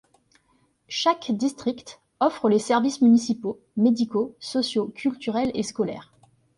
[0.89, 6.11] Chaque district offre les services municipaux médicaux, sociaux, culturels et scolaires.